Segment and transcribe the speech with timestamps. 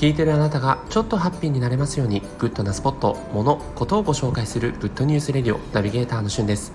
[0.00, 6.72] 聞いてるあなたがちょっとハッピーになれますようにグッドなスポット、物、ことをご紹介するグッドニュースレディオナビゲーターのしゅんです。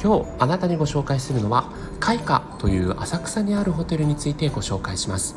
[0.00, 5.34] 今日あなたにご紹介するのは KAIKAという浅草にあるホテルについてご紹介します。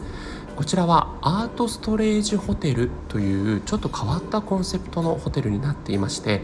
[0.63, 6.41] こちらはアートストレージホテルというちょっと変わったコンセプトのホテルになっていまして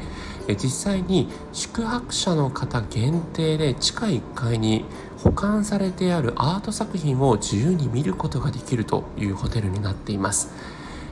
[0.61, 4.83] 実際に宿泊者の方限定で地下1階に
[5.23, 10.49] 保管されてあるアート作品を自由に見ることができるというホテルになっています。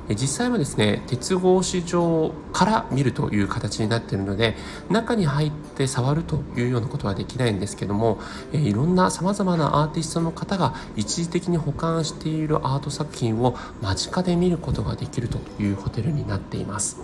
[0.10, 4.56] 実際はですね鉄格子状から見るという形になっているので
[4.90, 8.20] 中に入って触るというようなことはできないんですけども
[8.54, 17.02] いろんなさまざまなアーティストの方が一時的に保管しているアート作品を間近で見ることができるというホテルになっています。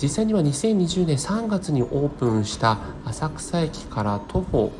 [0.00, 4.72] 実際には2020年3月にオープンした浅草駅から徒歩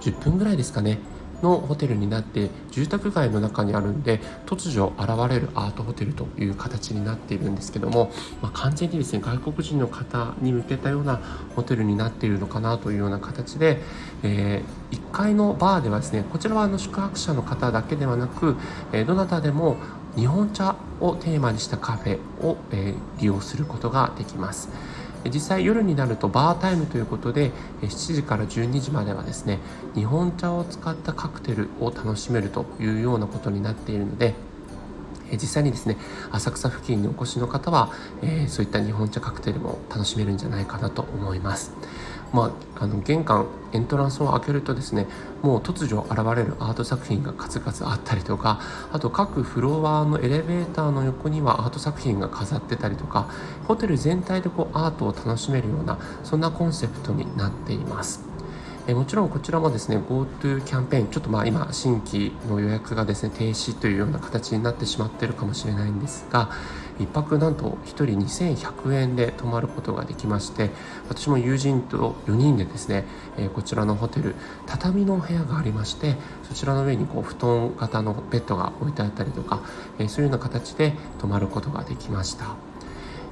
[0.00, 0.98] 10分ぐらいですかね
[1.44, 11.20] のホテルになって住宅街の中にあるんで突如現れるアートホテルという形になっているんですけども、まあ、完全にですね外国人の方に向けたような
[11.54, 13.78] ホテルになっているのかなというような形で、
[14.22, 18.56] えー、1階のバーではですねこちらはあの宿泊者の方だけではなく、
[18.92, 19.76] えー、どなたでも
[20.16, 24.70] 日本茶をテーマにしたカフェを、えー、利用することができます。
[25.32, 27.50] 実際夜になるとバータイムということで
[27.82, 29.58] 7時から12時まではですね
[29.94, 34.34] 日本茶を使ったカクテルを楽しめるというようなことになっているので
[35.32, 35.96] 実際にですね
[36.30, 37.90] 浅草付近にお越しの方は、
[38.22, 41.72] え、そういった日本茶カクテルも楽しめるんじゃないかなと思います。
[42.34, 45.06] まあ、あの玄関エントランスを開けるとですね
[45.40, 48.60] もう突如現れるアート作品が数々あったりとか
[48.92, 53.30] あと各フロアのエレベーターの横にはアート作品が飾ってたりとか
[53.68, 58.33] ホテル全体でこうアートを楽しめるようなそんなコンセプトになっています。
[58.86, 66.50] えもちろんこちらもですね GoTo キャンペーンちょっとまあ今新規の予約がですね停止というような形になってしまっているかもしれないんですが
[66.98, 70.70] 1泊なんと1人2100円で泊まることができまして
[71.08, 73.04] 私も友人と4人でですね、
[73.36, 74.34] えこちらのホテル
[74.66, 79.60] 畳の部屋がありましてそちらの上にこう布団型のベッドが置いてあったりとか、
[79.98, 82.54] えそういうような形で泊まることができました。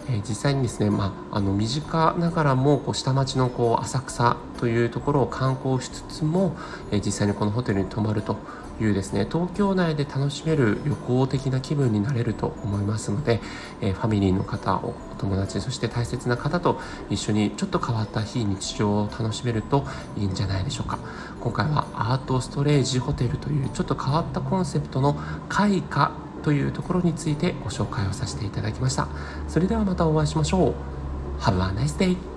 [0.09, 6.57] え実際にですね、まあ、あの身近ながらもこう下町のこう浅草というところを観光しつつも、
[6.91, 8.37] え実際にこのホテルに泊まると
[8.81, 13.41] いうですね東京内で楽しめる旅行的な気分になれると思いますので、
[13.81, 16.81] えファミリーの方お友達そして大切な方と
[17.11, 19.85] 一緒にちょっと変わった非日常を楽しめると
[20.17, 20.99] いいんじゃないでしょうか。
[21.41, 25.17] 今回はアートストレージホテルというちょっと変わったコンセプトの
[25.49, 26.13] 開花
[26.43, 29.09] というところについてご紹介をさせていただきました
[29.49, 30.75] それではまたお会いしましょう
[31.41, 32.32] Have a nice day!